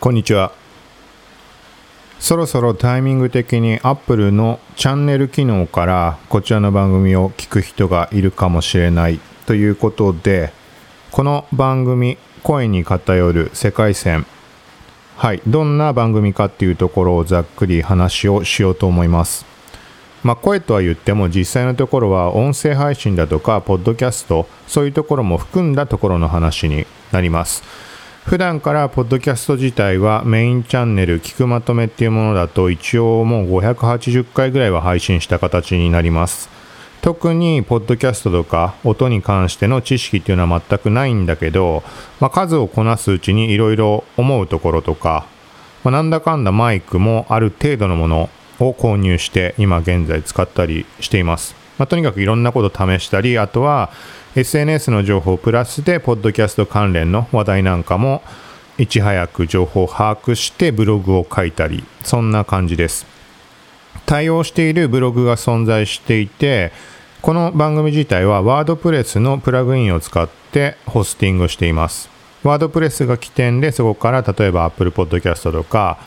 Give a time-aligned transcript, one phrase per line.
[0.00, 0.52] こんにちは。
[2.20, 10.52] そろそろタイミング的に Apple のチャンネル機能からこちらの番組を聞く人がいるかもしれないということで、
[11.10, 14.24] この番組、声に偏る世界線。
[15.16, 19.46] はい、どんな番組かっていうところをざっくり話をしようと思います。
[20.22, 27.62] まあ、声とは言っても実際のところは音声配信だとかポッドキャストそういうところも含んだところの話になります
[28.28, 36.50] 普段からポッドキャスト自体はメインチャンネル聞くまとめっていうものだと一応もう580回ぐらいは配信した形になります
[37.00, 41.82] 特にポッドキャストとか音に関しての知識っていうのは全くないんだけど、
[42.20, 45.26] まあ、数をこなすうちにいろいろ思うところとか、
[45.82, 48.28] まあ、なんだかんだマイクもある程度のもの
[48.60, 51.54] を購入して今現在使ったりしています。
[51.78, 53.90] まあ、とにかくいろんなことを試したり、あとは
[54.38, 58.22] SNS の情報プラスで、ポッドキャスト関連の話題なんかも
[58.78, 63.04] いち早く情報を把握してブログを書いたり、そんな感じです。
[64.06, 66.70] 対応しているブログが存在していて、
[67.20, 72.08] この番組自体はワードプレスのプラグインを使ってホスティングしています。
[72.44, 75.98] ワードプレスが起点でそこから例えば Apple Podcast とか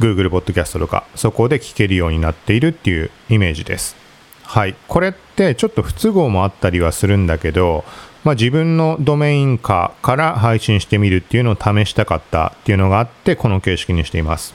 [0.00, 4.03] Google Podcast とか、そこで聞けるようになっているっていうイメージです。
[4.44, 4.76] はい。
[4.86, 7.84] これってちょっと不都合もあったりはするんだけど、
[8.22, 14.54] まあ、自分のドメイン化から配信してみるっていうのを試したかったっていうのがあって、この形式にしています。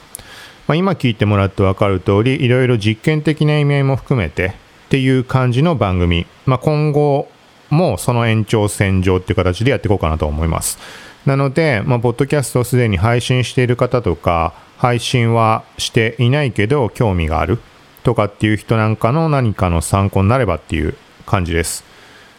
[0.66, 4.54] まあ、今聞いてもらって分かる通り、いろいろ実験的な意味合いも含めて
[4.86, 7.28] っていう感じの番組、まあ、今後
[7.70, 10.78] もその延長線上っていう形でやっていこうかなと思います。
[11.26, 17.58] なので、まあ、ポッドキャストをすでに配信している方とか、配信はしていないけど興味がある
[18.02, 20.94] とかっていう人なんかの何かの参考になればっていう
[21.26, 21.84] 感じです。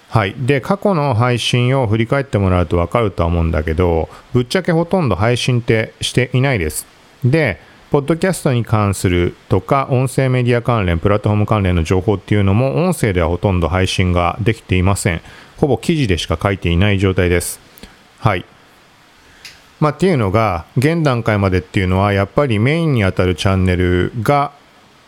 [0.09, 0.35] はい。
[0.37, 6.85] で、過去の配信を振り返ってもらうとわかるとは思うんだけど、ぶっちゃけほとんど配信ってしていないです。
[7.23, 15.21] で、ポッドキャストに関するとか、音声メディア関連、プラットフォーム関連の情報っていうのも、音声ではほとんど配信ができていません。
[15.57, 17.59] ほぼ記事でしか書いていない状態です。
[18.19, 18.45] はい。
[19.81, 24.51] まあ、っていうのが、現段階までっていうのは、やっぱりメインにあたるチャンネルが、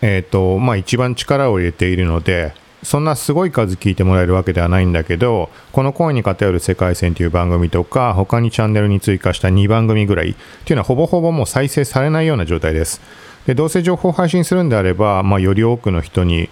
[0.03, 2.53] えっ、ー、と、まあ、一番力を入れているので、
[2.83, 12.99] そんなすごい数聞いてもらえるわけではないんだけど、この声に偏る世界線という番組とか、他にチャンネルに追加した2番組ぐらいっていうのはほぼほぼもう再生されないような状態です。
[13.47, 16.49] で、どうせ情報を配信するんであれば、まあ、より多くの人に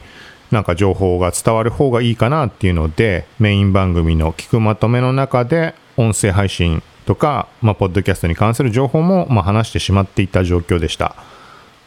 [0.50, 11.18] なんか情報が伝わる方がいいかなっていうので、メイン番組の聞くまとめの中で音声配信とか、まあ、ポッドキャストに関する情報も、ま、話してしまっていた状況でした。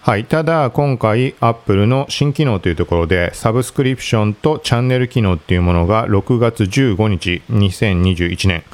[0.04, 0.26] はい。
[0.26, 8.64] ただ、今回、Apple の新機能というところで、サブスクリプションとチャンネル機能っていうものが6月15日、2021年、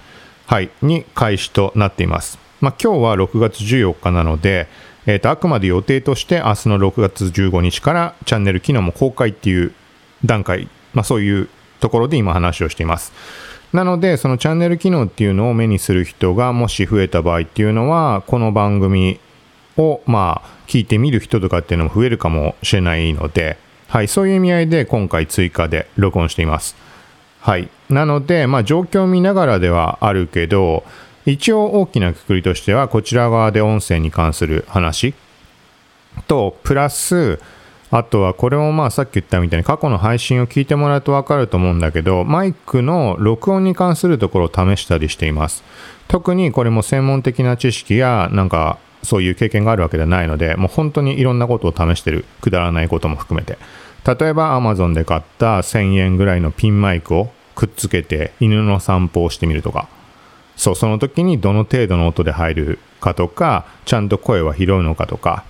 [0.47, 2.41] はい、に開始となっています。
[2.61, 4.67] まあ、今日は6月14日なので、
[5.07, 9.73] え、ー、と、あくまで予定として明日の6月15日からチャンネル機能も公開っていう
[10.25, 11.49] 段階、まあ、そういう
[11.79, 13.13] ところで今話をしています。
[13.73, 19.21] なので、そのチャンネル機能っていうのを目にする人がもし増えた場合っていうのは、この番組
[19.77, 23.57] をまあ聞いてみる人とかっていうのも増えるかもしれないので、
[23.89, 26.77] はい、そういう意味合いで今回追加で録音しています。
[27.41, 27.69] はい。
[27.89, 30.85] なので、まあ状況を見ながらではあるけど、
[31.27, 35.15] 一応大きなくくりとしては、こちら側で音声に関する話
[36.29, 37.41] と、プラス、
[37.91, 45.65] あとはこれもまあさっき言ったみたいに過去の配信を聞いてもらうとわかると思うんだけど、マイクの録音に関するところを試したりしています。
[46.07, 52.25] 特にこれも専門的な知識やなんかそういう経験があるわけではないので、もう本当にいろんなことを試してる。
[52.41, 53.59] くだらないことも含めて。
[54.07, 59.89] 例えば Amazon で買った1000円ぐらいのピンマイクをくっつけて犬の散歩をしてみるとか。
[60.57, 65.45] そう、その時にどの程度の音で入るかとか、ちゃんと声は拾うのかとか、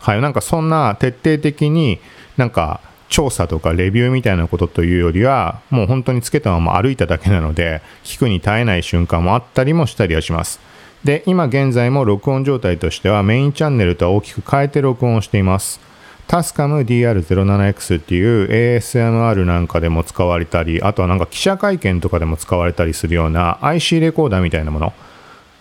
[0.00, 1.98] はい、なんかそんな徹底的に
[2.36, 10.60] なんか調査とかレビューみたいなことというよりは、もう本当につけたまま歩いただけなので、聞くに耐えない瞬間もあったりもしたりはします。
[11.06, 15.78] で、今現在も録音状態としてはメインチャンネルとは大きく変えて録音をしています。
[16.26, 24.92] タスカム DR07X っていう ASMR なんかでも使われたり、あとはなんか記者会見とかでも使われたりするような IC レコーダーみたいなもの。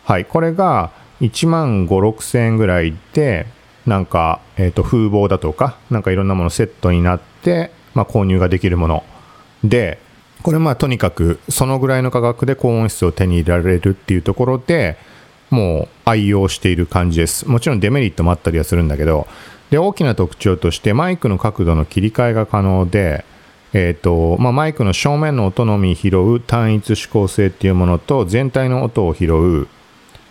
[0.04, 0.90] はい、これが
[1.22, 3.46] 1万5、6千円ぐらいで、
[3.86, 9.04] なんか、えっ、ー、と、風貌だとか、なんかいろんなものセットになって、まあ、購入ができるもの
[9.64, 10.00] で、
[10.42, 14.98] これまあとにかくそのぐらいの価格で高音質を手に入れられるっていうところで
[15.50, 17.48] もう愛用している感じです。
[17.48, 19.28] もちろんデメリットもあったりはするんだけど、
[19.70, 23.26] で、大きな特徴としてマイクの角度の切り替えが可能で、
[23.74, 29.68] えっ、ー、と、まあ、マイクの正面の音のみ拾う単一指向性っていうものと全体の音を拾う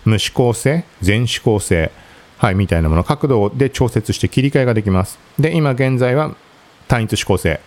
[0.05, 1.91] 無指向性、全指向性。
[2.39, 5.19] はい、みたいなもの、角度で調節して切り替えができます。
[5.39, 6.35] で、今現在は
[6.89, 7.61] 単一指向性。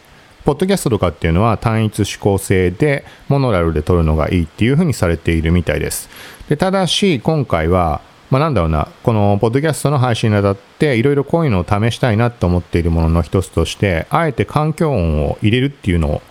[0.48, 6.08] ポッドキャストとかっていうのは単一指向性でモノラルで撮るのがいいっていうふうにされているみたいです。
[6.48, 8.00] でただし、今回は、
[8.30, 16.22] まあ、なんだろうな、このポッドキャストの配信にあたっていろいろこういうのを試したいなと思っているものの一つとして、あえて環境音を入れるっていうの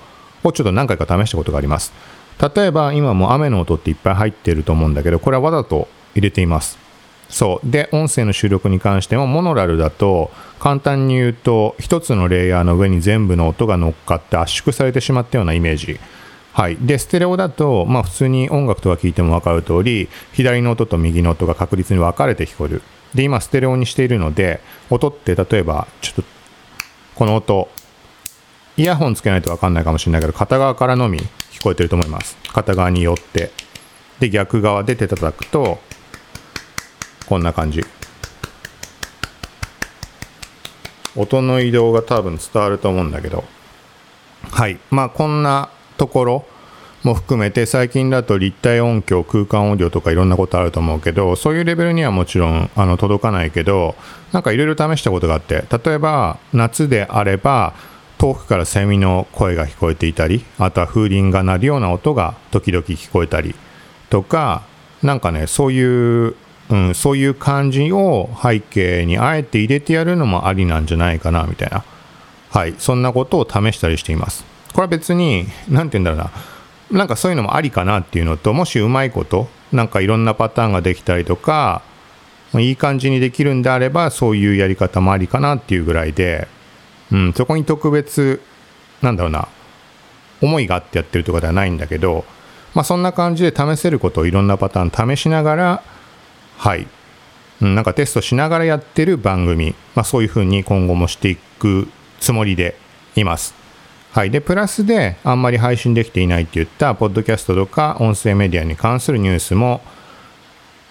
[0.42, 1.92] をちょっと何回か試したことがあります。
[2.40, 6.85] 例えば今も雨の音っていっぱい入ってると思うんだけど、これはわざと入れています。
[7.28, 7.70] そう。
[7.70, 10.30] で、音声の収録に関しても、モノラルだと、
[10.60, 15.98] 簡単に言うと、一つのレイヤーの上に全部の音が乗っかって圧縮されてしまったようなイメージ。
[16.52, 16.76] はい。
[16.80, 22.82] で、ステレオだと、まあ普通に音楽とか聴いても分かる通り、左の音と右の音が確実に分かれて聞こえる。
[23.14, 26.22] で、今ステレオにしているので、音って例えば、ちょっと、
[27.14, 27.68] この音、
[28.78, 31.18] イヤホンつけないと分かんないかもしれないけど、片側からのみ
[31.50, 32.36] 聞こえてると思います。
[32.52, 33.50] 片側によって。
[34.20, 35.78] で、逆側で手叩くと、
[37.26, 37.84] こんな感じ。
[41.16, 43.44] 音の移動が多分伝わると思うんだけど。
[44.50, 44.78] はい。
[44.90, 46.44] まあこんなところ
[47.06, 53.94] も含めて最近だと立体音響空間オーディオとかいろんなことあると思うけどそういうレベルにはもちろんあの届かないけど
[54.32, 57.74] なんかいろいろ試したことがあって例えば夏であれば
[58.18, 63.54] 遠くからセミの声が聞こえていたりあとは風鈴が鳴るような音が時々聞こえたり
[64.10, 64.64] とか
[65.02, 66.34] なんかねそういう
[66.68, 71.84] うん、そういう感じを背景にあえて入れてやるのもありなんじゃないかなみたいな、
[72.50, 74.44] はい、そんなことを試したりしています。
[74.72, 76.30] これは別に、なんて言うんだろ
[76.90, 81.82] うな、なんかそういうのもありかなっていうのと、もしうまいこと、なんかいろんなパターンができたりとか、
[82.54, 86.48] いい感じにできるんであれば、そういうやり方もありかなっていうぐらいで、
[87.12, 88.40] うん、そこに特別、
[89.02, 89.48] なんだろうな、
[90.42, 92.24] 思いがあってやってるとかではないんだけど、
[92.74, 95.82] まあそんな感じで試せることをいろんなパターン試しながら、
[96.56, 96.86] はい、
[97.60, 101.88] なんかテストしながらやってる番組、まあ、そういうふうに今後もしていく
[102.20, 102.76] つもりで
[103.14, 103.54] います。
[104.12, 104.30] はい。
[104.30, 109.82] で、プラスであんまり配信できていないって言った、ポッドキャストとか音声メディアに関するニュースも、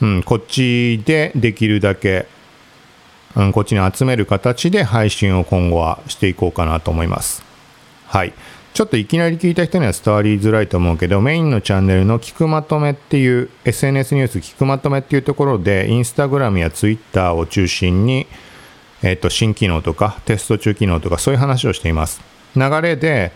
[0.01, 2.27] うん、こっちでできるだけ、
[3.35, 7.43] うん、こっちに集める形で配信を今後はしていこうかなと思います。
[8.05, 8.33] はい。
[8.75, 18.27] ちょっといきなり聞いた人には伝わりづらいと思うけど、メインのチャンネルの聞くまとめっていう、SNS ニュース聞くまとめっていうところで、インスタグラムやツイッターを中心に、
[19.01, 22.19] えっと、新機能とか、テスト中機能とか、そういう話をしています。
[22.53, 23.31] 流れで、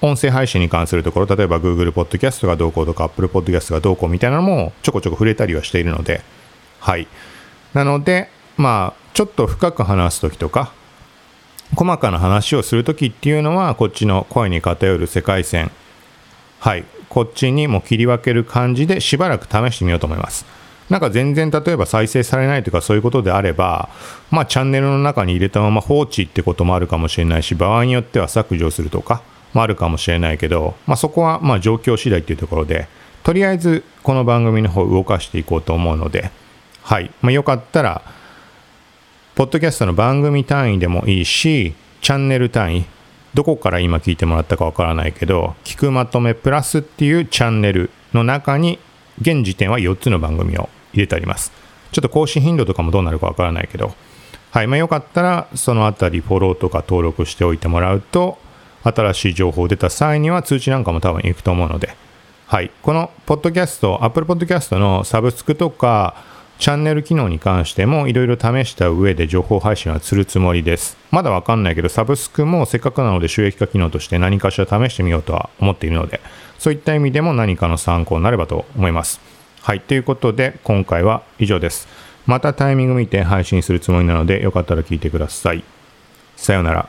[0.00, 6.22] 音声配信に関するところ、例えば Google Podcast がどうこうとか Apple Podcast がどうこうみたいなのもちょこちょこ触れたりはしているので、
[6.80, 7.06] はい。
[7.74, 10.72] なので、まあ、ちょっと深く話すときとか、
[11.78, 15.70] 細かな話をする時っていうのはこっちの声に偏る世界線。
[16.58, 16.84] はい。
[17.08, 20.44] こっちにも切り分ける感じでしばらく試してみようと思います。
[20.90, 23.90] なんか全然例えば再生されないとかそういうことであれば
[24.30, 29.22] まあチャンネルの中に入れたまま放置ってこともあるかもしれないし場合によっては削除するとか
[29.52, 32.88] もあるかもしれないけど、まあ、そこはまあ状況次第っていうところで
[33.22, 36.30] とりあえずこの番組の方動かしていこうと思うので
[36.82, 38.00] はい、まあ、よかったら
[39.38, 42.86] ポッドキャストの番組単位でもいいし、チャンネル単位、
[43.34, 48.80] どこから今聞いてもらったかわからないけど、聞くまとめプラスっていうチャンネルの中に、
[49.20, 51.52] 現時点は4つの番組を入れてあります。
[51.92, 53.94] ちょっと更新頻度とかもどうなるかわからないけど、
[54.50, 58.38] はい、まあよかったら、そのあたりフォローとか登録しておいてもらうと、
[58.82, 61.94] 新しい情報出た際には通知なんかも多分行くと思うので、
[62.48, 66.24] はい、このポッドキャスト、Apple Podcast のサブスクとか、
[66.58, 70.96] チャンネル機能に関してもいろいろ試した上で情報配信はするつもりです。
[71.12, 76.20] まだわかんないけど、サブスクもせっかくなので収益化機能として何かしら試してみようとは思っているので、
[76.58, 79.20] そういった意味でも何かの参考になればと思います。
[79.62, 81.86] はい、ということで今回は以上です。
[82.26, 85.62] またタイミング見て配信するつもりなので、よかったら聞いてください。
[86.36, 86.88] さようなら。